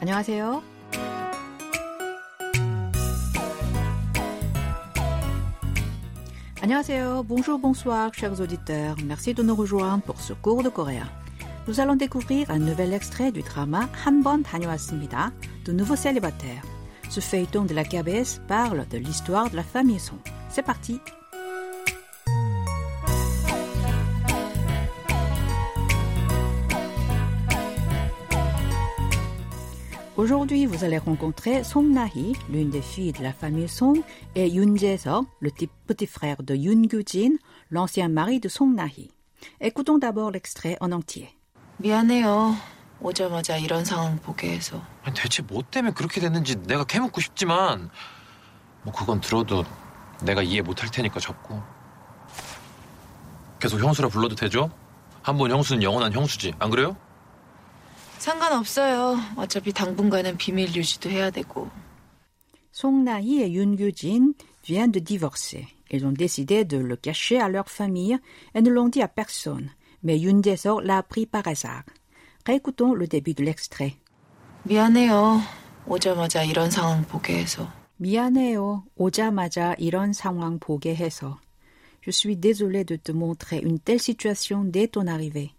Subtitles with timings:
[0.00, 0.62] 안녕하세요.
[6.62, 7.24] 안녕하세요.
[7.28, 8.96] Bonjour, bonsoir, chers auditeurs.
[9.04, 11.08] Merci de nous rejoindre pour ce cours de coréen.
[11.68, 15.32] Nous allons découvrir un nouvel extrait du drama 한번 다녀왔습니다.
[15.64, 16.62] De nouveaux célibataires.
[17.08, 20.18] Ce feuilleton de la KBS parle de l'histoire de la famille Song.
[20.48, 21.00] C'est parti.
[30.21, 33.99] Aujourd'hui, vous allez rencontrer Song Na-hee, l'une des filles de la famille Song,
[34.35, 35.49] et Yoon Jae-seok, le
[35.87, 37.37] petit frère de Yoon Gyu-jin,
[37.71, 39.09] l'ancien mari de Song Na-hee.
[39.59, 41.29] Écoutons d'abord l'extrait en entier.
[41.79, 42.55] 미안해요.
[43.01, 44.79] 오자마자 이런 상황 보게 해서.
[45.03, 47.89] 아니, 대체 뭐 때문에 그렇게 됐는지 내가 캐묻고 싶지만
[48.83, 49.63] 뭐 그건 들어도
[50.23, 51.63] 내가 이해 못할 테니까 접고
[53.59, 54.69] 계속 형수라 불러도 되죠?
[55.23, 56.95] 한 번 형수는 영원한 형수지 안 그래요?
[58.20, 59.18] 상관없어요.
[59.36, 61.68] 어차피 당분간은 비밀 유지도 해야 되고.
[62.72, 65.68] Song Na-hee et Yoon Gyu-jin viennent de divorcer.
[65.90, 68.18] Ils ont décidé de le cacher à leur famille
[68.54, 69.70] et ne l'ont dit à personne.
[70.02, 71.84] Mais Yoon Jae-seok l'a appris par hasard.
[72.44, 73.94] Réécoutons le début de l'extrait.
[74.64, 75.40] 미안해요.
[75.86, 77.70] 오자마자 이런 상황 보게 해서.
[77.98, 78.84] 미안해요.
[78.96, 81.38] 오자마자 이런 상황 보게 해서.
[82.02, 85.52] Je suis désolé de te montrer une telle situation dès ton arrivée.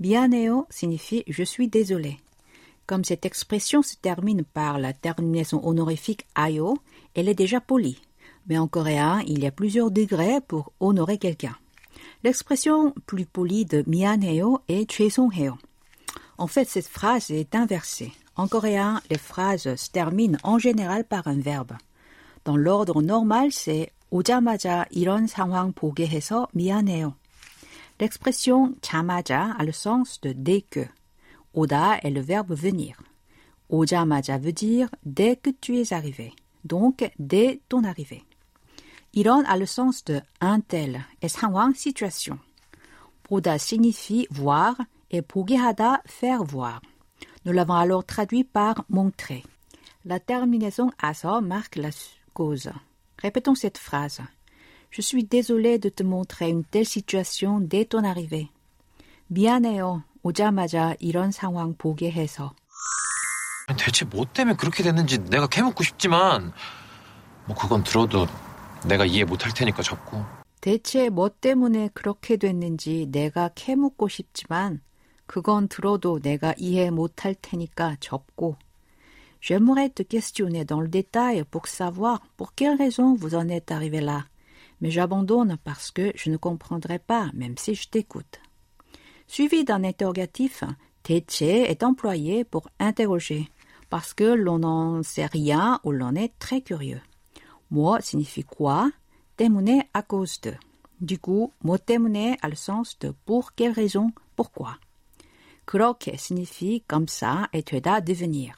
[0.00, 2.18] 미안해요 signifie je suis désolé.
[2.86, 6.78] Comme cette expression se termine par la terminaison honorifique ayo,
[7.14, 8.00] elle est déjà polie.
[8.48, 11.56] Mais en coréen, il y a plusieurs degrés pour honorer quelqu'un.
[12.24, 15.56] L'expression plus polie de 미안해요 est 죄송해요.
[16.38, 18.12] En fait, cette phrase est inversée.
[18.34, 21.72] En coréen, les phrases se terminent en général par un verbe.
[22.44, 27.14] Dans l'ordre normal, c'est 오자마자 이런 상황 보게 해서 미안해요.
[28.00, 30.88] L'expression 자마자 a le sens de dès que.
[31.54, 32.96] 오다 est le verbe venir.
[33.68, 36.32] 오자마자 veut dire dès que tu es arrivé.
[36.64, 38.24] Donc, dès ton arrivée.
[39.12, 42.38] 이런 a le sens de un tel et 상황 situation.
[43.22, 44.76] 보다 signifie voir
[45.10, 46.80] et 보게 하다 faire voir.
[47.44, 49.42] Nous l'avons alors traduit par montrer.
[50.04, 51.90] La terminaison aso marque la
[52.34, 52.70] cause.
[53.18, 54.20] Répétons cette phrase.
[54.89, 58.49] Je suis désolé de te montrer une telle situation dès ton arrivée.
[59.27, 60.03] 미안해요.
[60.23, 62.53] 오자마자 이런 상황 보게 해서.
[63.77, 66.53] 대체 뭐 때문에 그렇게 됐는지 내가 캐묻고 싶지만
[67.45, 68.27] 뭐 그건 들어도
[68.85, 70.23] 내가 이해 못할 테니까 접고
[70.61, 74.81] 대체 뭐 때문에 그렇게 됐는지 내가 캐묻고 싶지만
[75.25, 78.55] 그건 들어도 내가 이해 못할 테니까 접고.
[79.39, 83.99] J'aimerais te questionner dans le détail pour savoir pour quelle raison vous en êtes arrivé
[84.01, 84.25] là.
[84.81, 88.39] mais j'abandonne parce que je ne comprendrai pas, même si je t'écoute.
[89.27, 90.63] Suivi d'un interrogatif,
[91.03, 93.49] Teche est employé pour interroger,
[93.89, 97.01] parce que l'on n'en sait rien ou l'on est très curieux.
[97.71, 98.91] Moi signifie quoi?
[99.35, 100.53] Temune à cause de.
[100.99, 104.77] Du coup, mot temune a le sens de pour quelle raison, pourquoi.
[105.65, 108.55] Croque signifie comme ça et tu à devenir.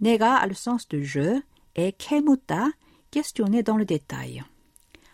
[0.00, 1.40] Nega a le sens de je
[1.76, 2.68] et kemuta,
[3.10, 4.42] questionner dans le détail.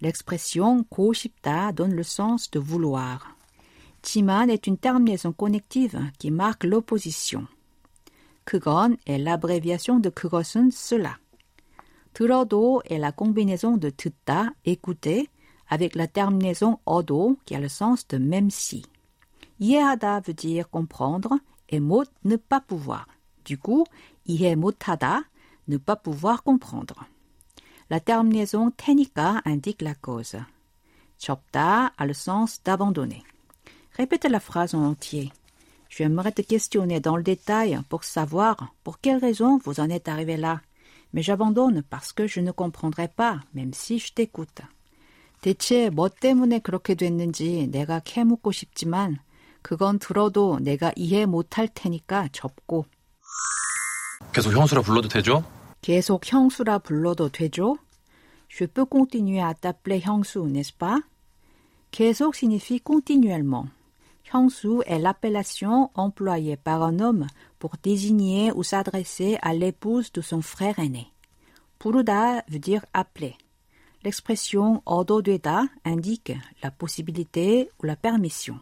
[0.00, 3.34] L'expression 고 싶다 donne le sens de vouloir.
[4.02, 7.46] 지만 est une terminaison connective qui marque l'opposition.
[8.44, 11.18] 그건 est l'abréviation de 그것은 cela.
[12.12, 15.28] 들어도 est la combinaison de 듣다, écouter,
[15.66, 18.84] avec la terminaison 어도 qui a le sens de même si.
[19.58, 21.38] 이해하다 veut dire comprendre
[21.68, 23.06] et 못 ne pas pouvoir.
[23.44, 23.84] Du coup,
[24.26, 25.24] 이해 못하다,
[25.68, 27.06] ne pas pouvoir comprendre.
[27.90, 30.42] La terminaison 테니까 indique la cause.
[31.18, 33.22] 접다 a le sens d'abandonner.
[33.96, 35.32] Répétez la phrase en entier.
[35.88, 40.36] J'aimerais te questionner dans le détail pour savoir pour quelle raison vous en êtes arrivé
[40.36, 40.60] là.
[41.12, 44.62] Mais j'abandonne parce que je ne comprendrai pas, même si je t'écoute.
[45.40, 49.18] 대체 뭐 때문에 그렇게 됐는지 내가 캐묻고 싶지만
[49.60, 52.86] 그건 들어도 내가 이해 못할 테니까 접고.
[54.32, 55.44] 계속 형수라 불러도 되죠?
[55.80, 57.76] 계속 형수라 불러도 되죠?
[58.48, 61.02] Je peux continuer à t'appeler 형수, n'est-ce pas?
[61.90, 63.66] 계속 signifie continuellement.
[64.24, 67.26] 형수 est l'appellation employée par un homme
[67.58, 71.12] pour désigner ou s'adresser à l'épouse de son frère aîné.
[71.78, 73.36] 부르다 veut dire appeler.
[74.04, 76.32] L'expression 얻어되다 indique
[76.62, 78.60] la possibilité ou la permission.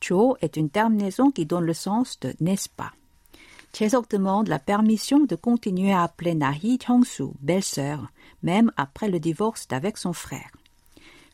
[0.00, 2.92] 조 est une terminaison qui donne le sens de n'est-ce pas.
[3.72, 8.10] Chesok demande la permission de continuer à appeler Nahi Hyungsu, belle-sœur,
[8.42, 10.50] même après le divorce d'avec son frère.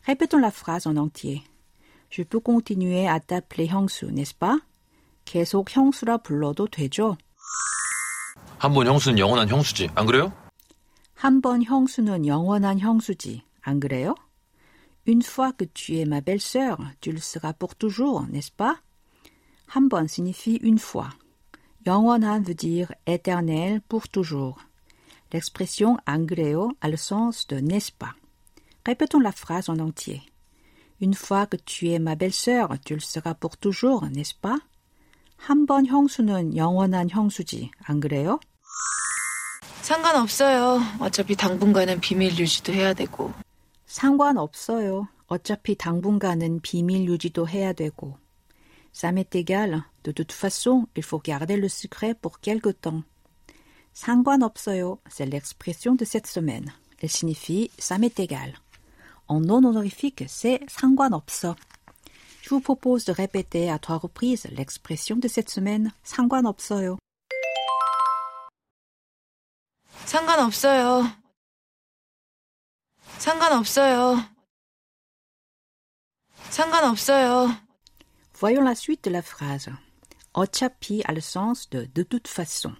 [0.05, 1.43] Répétons la phrase en entier.
[2.09, 4.57] Je peux continuer à t'appeler 형수, n'est-ce pas?
[5.25, 7.17] 계속 형수라 불러도 되죠?
[8.57, 9.89] 한 번 형수는 영원한 형수지.
[9.95, 10.31] 안 그래요?
[11.15, 13.43] 한 번 형수는 영원한 형수지.
[13.61, 14.15] 안 그래요?
[15.05, 18.77] Une fois que tu es ma belle-sœur, tu le seras pour toujours, n'est-ce pas?
[19.67, 21.09] 한 번 signifie une fois.
[21.86, 24.58] 영원한 veut dire éternel pour toujours.
[25.32, 28.14] L'expression 안 그래요 a le sens de n'est-ce pas.
[28.86, 30.22] Répétons la phrase en entier.
[31.00, 34.58] Une fois que tu es ma belle-sœur, tu le seras pour toujours, n'est-ce pas?
[35.36, 37.70] 한 번 형수는 영원한 형수지.
[37.84, 38.38] 안 그래요?
[39.82, 40.80] 상관없어요.
[41.00, 43.32] 어차피 당분간은 비밀 유지도 해야 되고.
[43.86, 45.08] 상관없어요.
[45.26, 48.16] 어차피 당분간은 비밀 유지도 해야 되고.
[48.93, 49.83] Ça m'est égal.
[50.03, 53.03] De toute façon, il faut garder le secret pour quelque temps.
[53.93, 54.99] 상관없어요.
[55.09, 56.73] C'est l'expression de cette semaine.
[57.01, 58.53] Elle signifie ça m'est égal.
[59.27, 61.55] En non honorifique, c'est 상관없어.
[62.41, 66.97] Je vous propose de répéter à trois reprises l'expression de cette semaine 상관없어요.
[70.05, 71.11] 상관없어요.
[73.19, 74.17] 상관없어요.
[76.49, 77.69] 상관없어요.
[78.43, 79.69] Voyons la suite de la phrase.
[80.33, 82.73] 어차피 a le sens de de toute façon.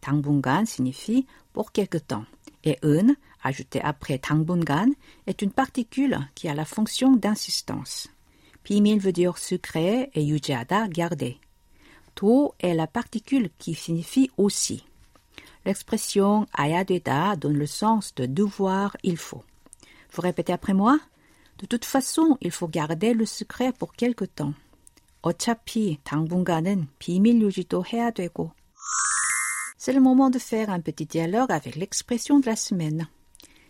[0.00, 2.24] 당분간 signifie pour quelque temps.
[2.62, 4.94] Et 은, ajouté après 당분간,
[5.26, 8.08] est une particule qui a la fonction d'insistance.
[8.62, 11.38] 비밀 veut dire secret et 유지하다, garder.
[12.14, 14.84] 도 est la particule qui signifie aussi.
[15.66, 19.44] L'expression 아야 되다 donne le sens de devoir, il faut.
[20.12, 20.98] Vous répétez après moi?
[21.58, 24.54] De toute façon, il faut garder le secret pour quelque temps.
[25.22, 28.52] 어차피 당분간은 비밀 유지도 해야 되고.
[29.78, 33.06] C'est le moment de faire un petit dialogue avec l'expression de la semaine.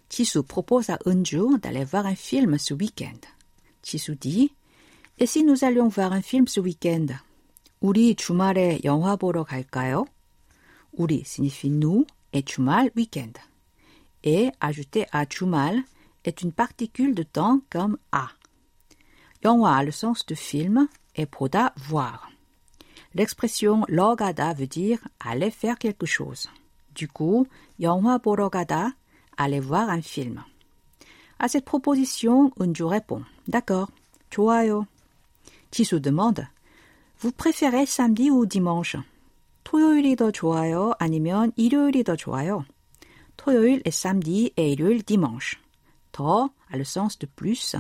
[0.09, 3.21] Tissu propose à Unju d'aller voir un film ce week-end.
[3.83, 4.53] Tissu dit
[5.19, 7.07] Et si nous allions voir un film ce week-end
[7.81, 10.07] 우리 주말에 영화 보러 갈까요?
[10.93, 13.33] 우리 signifie nous et 주말 week-end.
[14.23, 15.85] Et ajouter à 주말
[16.25, 18.29] est une particule de temps comme à.
[19.45, 20.89] 영화 a le sens de film
[21.19, 22.31] et 보다 voir.
[23.15, 26.49] L'expression 러가다 veut dire aller faire quelque chose.
[26.95, 27.47] Du coup,
[27.81, 28.97] 영화 보러 가다,
[29.37, 30.43] aller voir un film.
[31.39, 33.91] À cette proposition, Unju répond D'accord,
[34.31, 34.87] 좋아요.
[35.71, 36.47] 지수 demande
[37.21, 38.99] Vous préférez samedi ou dimanche
[39.65, 42.65] 토요일이 더 좋아요 아니면 일요일이 더 좋아요
[43.37, 45.59] 토요일 est samedi et 일요일 dimanche.
[46.13, 47.77] 더 a le sens de plus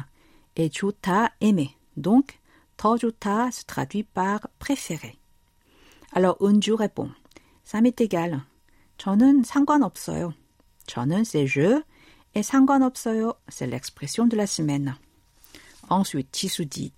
[0.56, 1.76] et 좋다 aimer.
[1.96, 2.38] Donc,
[2.78, 5.16] 더 좋다 se traduit par préféré.
[6.12, 7.10] Alors 은주 répond
[7.64, 8.42] Ça m'est égal.
[8.98, 10.34] 저는 상관없어요.
[10.86, 11.82] 저는 c'est je
[12.34, 14.94] et 상관없어요 c'est l'expression de la semaine.
[15.88, 16.92] Ensuite, 지수 dit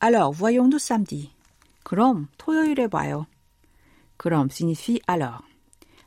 [0.00, 1.30] Alors, voyons-nous samedi.
[1.84, 3.26] 그럼 토요일에 봐요.
[4.16, 5.42] 그럼 signifie alors.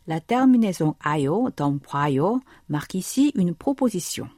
[0.07, 2.39] La terminaison ayo dans 봐요
[2.69, 4.29] marque ici une proposition.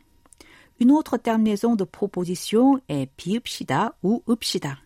[0.81, 4.77] Une autre terminaison de proposition est 비읍시다 ou 읍시다.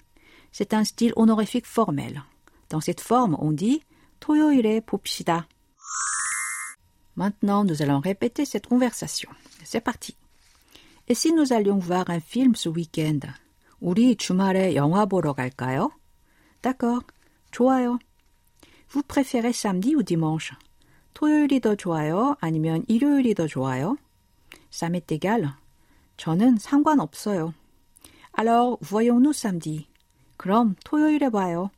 [0.52, 2.24] C'est un style honorifique formel.
[2.70, 3.82] Dans cette forme, on dit
[4.20, 5.48] 토요일에 봅시다.
[7.16, 9.30] Maintenant, nous allons répéter cette conversation.
[9.64, 10.16] C'est parti.
[11.08, 13.20] Et si nous allions voir un film ce week-end?
[13.82, 15.92] 우리 주말에 영화 보러 갈까요?
[16.62, 17.06] D'accord.
[17.52, 18.00] 좋아요.
[18.90, 20.56] Vous préférez samedi ou dimanche?
[21.14, 22.36] 토요일이 더 좋아요?
[22.40, 23.98] 아니면 일요일이 더 좋아요?
[24.70, 25.54] Ça m'est égal.
[26.17, 27.55] 저는 상관없어요.
[28.39, 29.87] Alors, voyons-nous samedi.
[30.37, 31.71] 그럼 토요일에 봐요.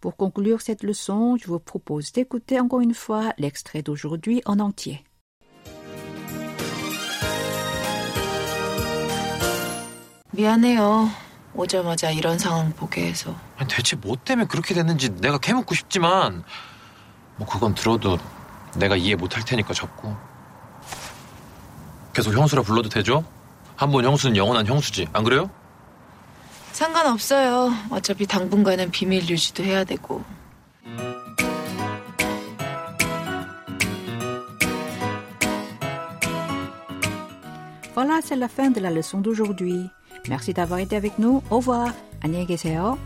[0.00, 5.04] Pour conclure cette leçon, je vous propose d'écouter encore une fois l'extrait d'aujourd'hui en entier.
[10.30, 11.08] 미안해요.
[11.54, 13.34] 오자마자 이런 상황 보게 해서.
[13.68, 16.44] 대체 뭐 때문에 그렇게 됐는지 내가 캐묻고 싶지만
[17.36, 18.18] 뭐 그건 들어도
[18.76, 20.14] 내가 이해 못할 테니까 접고
[22.18, 23.24] 계속 형수라 불러도 되죠?
[23.76, 25.48] 한 번 형수는 영원한 형수지 안 그래요?
[26.72, 27.72] 상관없어요.
[27.90, 30.24] 어차피 당분간은 비밀 유지도 해야 되고.
[37.94, 39.88] Voilà, c'est la fin de la leçon d'aujourd'hui.
[40.28, 41.42] Merci d'avoir été avec nous.
[41.50, 41.92] Au revoir.
[42.22, 42.98] 안녕히 계세요.